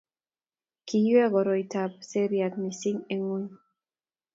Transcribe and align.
kiywei 0.87 1.31
koroitab 1.33 1.91
serian 2.09 2.53
mising' 2.61 3.05
eng' 3.13 3.25
ng'ony. 3.25 3.47